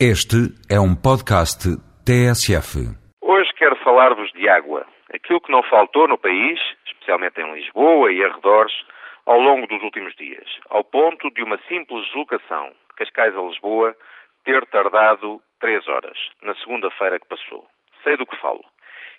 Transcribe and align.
Este 0.00 0.50
é 0.68 0.74
um 0.80 0.92
podcast 0.92 1.70
TSF. 2.02 2.82
Hoje 3.22 3.52
quero 3.56 3.76
falar-vos 3.76 4.28
de 4.32 4.48
água. 4.48 4.84
Aquilo 5.14 5.40
que 5.40 5.52
não 5.52 5.62
faltou 5.62 6.08
no 6.08 6.18
país, 6.18 6.58
especialmente 6.84 7.40
em 7.40 7.54
Lisboa 7.54 8.12
e 8.12 8.24
arredores, 8.24 8.74
ao 9.24 9.38
longo 9.38 9.68
dos 9.68 9.80
últimos 9.84 10.12
dias, 10.16 10.44
ao 10.68 10.82
ponto 10.82 11.30
de 11.30 11.44
uma 11.44 11.58
simples 11.68 12.04
deslocação 12.06 12.70
de 12.70 12.96
Cascais 12.96 13.36
a 13.38 13.40
Lisboa 13.40 13.94
ter 14.44 14.66
tardado 14.66 15.40
três 15.60 15.86
horas, 15.86 16.18
na 16.42 16.56
segunda-feira 16.56 17.20
que 17.20 17.28
passou. 17.28 17.64
Sei 18.02 18.16
do 18.16 18.26
que 18.26 18.36
falo. 18.40 18.64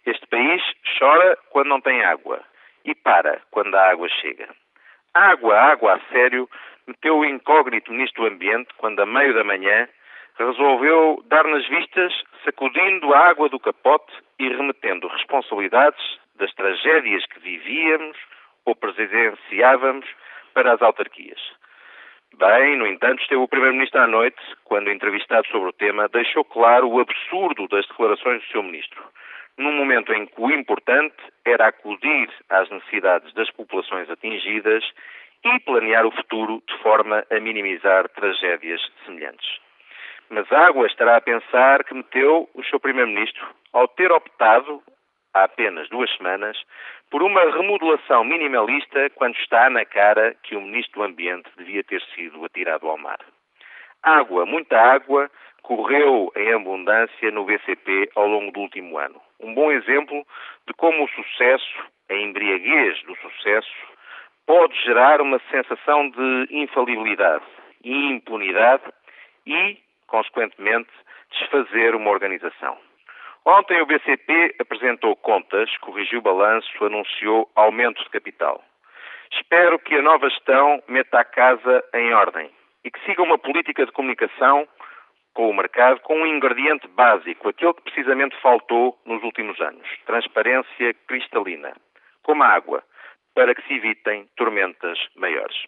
Este 0.06 0.28
país 0.28 0.62
chora 1.00 1.38
quando 1.52 1.70
não 1.70 1.80
tem 1.80 2.04
água 2.04 2.42
e 2.84 2.94
para 2.94 3.40
quando 3.50 3.74
a 3.76 3.92
água 3.92 4.10
chega. 4.10 4.50
Água, 5.14 5.58
água 5.58 5.94
a 5.94 6.00
sério, 6.12 6.50
meteu 6.86 7.20
o 7.20 7.24
incógnito 7.24 7.94
Ministro 7.94 8.24
do 8.24 8.36
Ambiente 8.36 8.74
quando, 8.78 9.00
a 9.00 9.06
meio 9.06 9.34
da 9.34 9.46
manhã, 9.46 9.88
resolveu 10.38 11.24
dar 11.28 11.46
nas 11.46 11.68
vistas, 11.68 12.14
sacudindo 12.44 13.14
a 13.14 13.30
água 13.30 13.50
do 13.50 13.60
capote 13.60 14.12
e 14.40 14.50
remetendo 14.50 15.08
responsabilidades 15.08 16.04
das 16.36 16.54
tragédias 16.54 17.26
que 17.28 17.40
vivíamos 17.40 18.18
ou 18.66 18.76
presenciávamos 18.76 20.06
para 20.54 20.74
as 20.74 20.82
autarquias. 20.82 21.40
Bem, 22.38 22.76
no 22.76 22.86
entanto, 22.86 23.22
esteve 23.22 23.42
o 23.42 23.48
Primeiro-Ministro 23.48 24.02
à 24.02 24.08
noite, 24.08 24.42
quando 24.66 24.92
entrevistado 24.92 25.48
sobre 25.48 25.70
o 25.70 25.74
tema, 25.74 26.10
deixou 26.10 26.44
claro 26.44 26.90
o 26.90 27.00
absurdo 27.00 27.68
das 27.70 27.88
declarações 27.88 28.42
do 28.42 28.52
seu 28.52 28.62
Ministro, 28.62 29.02
num 29.58 29.72
momento 29.72 30.12
em 30.12 30.26
que 30.26 30.34
o 30.42 30.52
importante 30.52 31.16
era 31.46 31.68
acudir 31.68 32.30
às 32.50 32.70
necessidades 32.70 33.34
das 33.36 33.50
populações 33.52 34.10
atingidas 34.10 34.84
e 35.46 35.60
planear 35.62 36.06
o 36.06 36.12
futuro 36.12 36.62
de 36.68 36.78
forma 36.80 37.26
a 37.32 37.40
minimizar 37.40 38.10
tragédias 38.10 38.82
semelhantes. 39.06 39.65
Mas 40.30 40.52
Água 40.52 40.88
estará 40.88 41.18
a 41.18 41.22
pensar 41.22 41.84
que 41.84 41.94
meteu 41.94 42.50
o 42.54 42.64
seu 42.66 42.80
Primeiro-Ministro 42.80 43.46
ao 43.72 43.88
ter 43.88 44.12
optado, 44.12 44.82
há 45.34 45.44
apenas 45.44 45.88
duas 45.90 46.10
semanas, 46.16 46.58
por 47.12 47.22
uma 47.22 47.42
remodelação 47.52 48.24
minimalista 48.24 49.10
quando 49.12 49.36
está 49.36 49.70
na 49.70 49.86
cara 49.86 50.36
que 50.44 50.56
o 50.56 50.62
Ministro 50.62 51.02
do 51.02 51.04
Ambiente 51.04 51.50
devia 51.58 51.84
ter 51.84 52.02
sido 52.16 52.44
atirado 52.44 52.88
ao 52.88 52.98
mar. 52.98 53.20
Água, 54.02 54.46
muita 54.46 54.80
água, 54.80 55.30
correu 55.62 56.32
em 56.36 56.54
abundância 56.54 57.32
no 57.32 57.44
BCP 57.44 58.10
ao 58.16 58.28
longo 58.28 58.52
do 58.52 58.60
último 58.62 58.98
ano. 58.98 59.20
Um 59.40 59.54
bom 59.54 59.72
exemplo 59.72 60.26
de 60.68 60.74
como 60.76 61.04
o 61.04 61.10
sucesso, 61.10 61.86
a 62.10 62.14
embriaguez 62.14 63.02
do 63.04 63.16
sucesso, 63.16 63.74
pode 64.46 64.80
gerar 64.84 65.22
uma 65.22 65.40
sensação 65.50 66.10
de 66.10 66.48
infalibilidade 66.52 67.46
e 67.84 68.12
impunidade 68.12 68.84
e 69.46 69.78
consequentemente, 70.08 70.90
desfazer 71.32 71.96
uma 71.96 72.12
organização. 72.12 72.78
Ontem 73.46 73.80
o 73.82 73.86
BCP 73.86 74.56
apresentou 74.60 75.16
contas, 75.16 75.70
corrigiu 75.78 76.20
o 76.20 76.22
balanço, 76.22 76.84
anunciou 76.84 77.50
aumento 77.56 78.04
de 78.04 78.10
capital. 78.10 78.64
Espero 79.32 79.78
que 79.80 79.96
a 79.96 80.02
nova 80.02 80.30
gestão 80.30 80.82
meta 80.88 81.20
a 81.20 81.24
casa 81.24 81.84
em 81.94 82.14
ordem 82.14 82.50
e 82.84 82.90
que 82.90 83.00
siga 83.06 83.22
uma 83.22 83.38
política 83.38 83.86
de 83.86 83.92
comunicação 83.92 84.68
com 85.36 85.50
o 85.50 85.54
mercado 85.54 86.00
com 86.00 86.22
um 86.22 86.26
ingrediente 86.26 86.88
básico, 86.88 87.50
aquele 87.50 87.74
que 87.74 87.82
precisamente 87.82 88.36
faltou 88.42 88.98
nos 89.06 89.22
últimos 89.22 89.60
anos: 89.60 89.88
transparência 90.06 90.94
cristalina, 91.08 91.74
como 92.24 92.42
a 92.42 92.48
água, 92.48 92.84
para 93.36 93.54
que 93.54 93.62
se 93.68 93.74
evitem 93.74 94.28
tormentas 94.38 94.98
maiores. 95.16 95.66